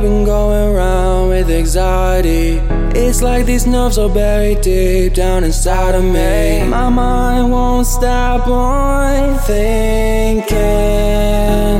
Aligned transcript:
I've 0.00 0.06
been 0.06 0.24
going 0.24 0.74
around 0.74 1.28
with 1.28 1.50
anxiety. 1.50 2.56
It's 2.98 3.20
like 3.20 3.44
these 3.44 3.66
nerves 3.66 3.98
are 3.98 4.08
buried 4.08 4.62
deep 4.62 5.12
down 5.12 5.44
inside 5.44 5.94
of 5.94 6.02
me. 6.02 6.66
My 6.66 6.88
mind 6.88 7.52
won't 7.52 7.86
stop 7.86 8.46
on 8.46 9.38
thinking. 9.40 10.56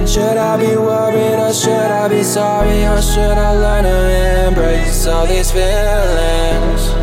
Should 0.06 0.36
I 0.36 0.58
be 0.58 0.76
worried 0.76 1.38
or 1.40 1.54
should 1.54 1.72
I 1.72 2.08
be 2.08 2.22
sorry 2.22 2.84
or 2.84 3.00
should 3.00 3.38
I 3.38 3.52
learn 3.52 3.84
to 3.84 4.48
embrace 4.48 5.06
all 5.06 5.26
these 5.26 5.50
feelings? 5.50 6.99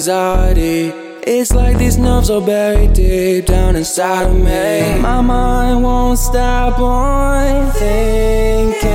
Anxiety. 0.00 0.94
It's 1.26 1.52
like 1.52 1.76
these 1.76 1.98
nerves 1.98 2.30
are 2.30 2.40
buried 2.40 2.94
deep 2.94 3.44
down 3.44 3.76
inside 3.76 4.28
of 4.28 4.34
me. 4.34 4.98
My 4.98 5.20
mind 5.20 5.82
won't 5.82 6.18
stop 6.18 6.78
on 6.78 7.70
thinking. 7.72 8.88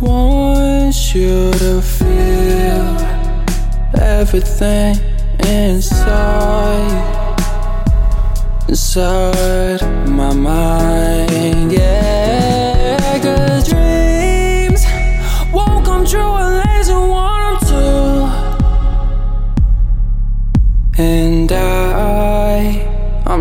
want 0.00 1.14
you 1.14 1.52
to 1.52 1.82
feel 1.82 2.96
everything 3.94 4.96
inside 5.38 6.48
inside 8.68 9.80
my 10.08 10.34
mind, 10.34 10.77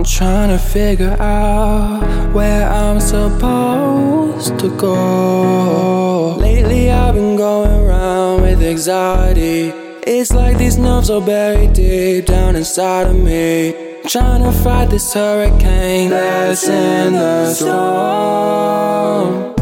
trying 0.07 0.49
to 0.49 0.57
figure 0.57 1.15
out 1.19 2.33
where 2.33 2.69
I'm 2.69 2.99
supposed 2.99 4.57
to 4.59 4.69
go. 4.77 6.35
Lately, 6.37 6.89
I've 6.89 7.15
been 7.15 7.35
going 7.35 7.85
around 7.85 8.41
with 8.41 8.61
anxiety. 8.61 9.69
It's 10.07 10.31
like 10.31 10.57
these 10.57 10.77
nerves 10.77 11.09
are 11.09 11.21
buried 11.21 11.73
deep 11.73 12.25
down 12.25 12.55
inside 12.55 13.07
of 13.07 13.15
me. 13.15 13.73
Trying 14.05 14.43
to 14.43 14.51
fight 14.63 14.89
this 14.89 15.13
hurricane 15.13 16.09
that's 16.09 16.67
in 16.67 17.13
the 17.13 17.53
storm. 17.53 19.56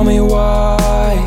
Tell 0.00 0.08
me 0.08 0.20
why, 0.22 1.18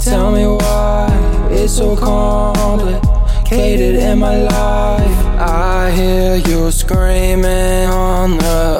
tell 0.00 0.32
me 0.32 0.44
why 0.44 1.06
it's 1.52 1.76
so 1.76 1.94
complicated 1.94 3.94
in 3.94 4.18
my 4.18 4.42
life. 4.42 5.26
I 5.38 5.92
hear 5.92 6.34
you 6.34 6.72
screaming 6.72 7.88
on 7.88 8.38
the 8.38 8.78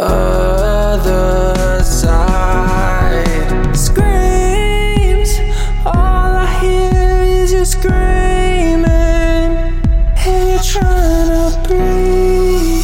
other 0.98 1.84
side. 1.84 3.76
Screams, 3.76 5.38
all 5.84 6.38
I 6.42 6.59
hear 6.60 7.22
is 7.22 7.53
you 7.53 7.64
screaming, 7.64 8.88
and 10.26 10.50
you're 10.50 10.64
trying 10.64 11.28
to 11.30 11.53
breathe. 11.69 12.82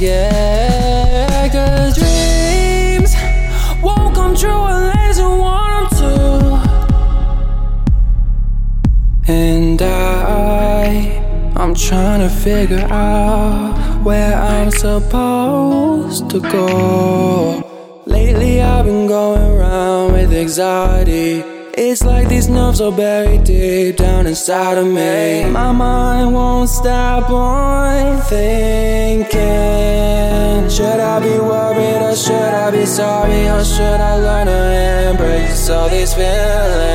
Yeah, 0.00 0.47
I'm 11.68 11.74
trying 11.74 12.20
to 12.20 12.30
figure 12.30 12.86
out 12.88 14.02
where 14.02 14.34
I'm 14.34 14.70
supposed 14.70 16.30
to 16.30 16.40
go. 16.40 17.62
Lately, 18.06 18.62
I've 18.62 18.86
been 18.86 19.06
going 19.06 19.42
around 19.42 20.12
with 20.14 20.32
anxiety. 20.32 21.40
It's 21.76 22.02
like 22.02 22.30
these 22.30 22.48
nerves 22.48 22.80
are 22.80 22.90
buried 22.90 23.44
deep 23.44 23.96
down 23.96 24.26
inside 24.26 24.78
of 24.78 24.86
me. 24.86 25.44
My 25.50 25.72
mind 25.72 26.32
won't 26.32 26.70
stop 26.70 27.28
on 27.28 28.22
thinking. 28.22 29.28
Should 30.70 31.00
I 31.00 31.20
be 31.20 31.38
worried 31.38 32.00
or 32.00 32.16
should 32.16 32.54
I 32.64 32.70
be 32.70 32.86
sorry 32.86 33.46
or 33.46 33.62
should 33.62 34.00
I 34.00 34.16
learn 34.16 34.46
to 34.46 35.10
embrace 35.10 35.68
all 35.68 35.90
these 35.90 36.14
feelings? 36.14 36.87